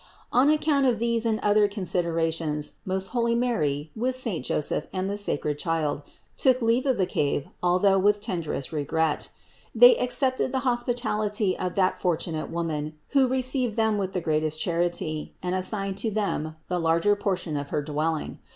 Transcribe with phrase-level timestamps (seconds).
[0.33, 0.41] 575.
[0.41, 0.49] On
[0.81, 5.59] account of these and other considerations most holy Mary, with saint Joseph and the sacred
[5.59, 6.01] Child
[6.35, 9.29] took leave of the cave although with tenderest regret.
[9.75, 15.35] They accepted the hospitality of that fortunate woman, who received them with the greatest charity
[15.43, 18.39] and assigned to them the larger portion of her dwelling.